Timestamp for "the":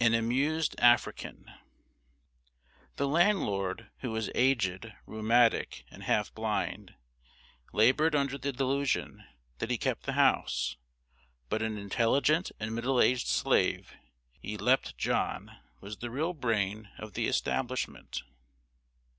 2.95-3.07, 8.39-8.51, 10.07-10.13, 15.97-16.09, 17.13-17.27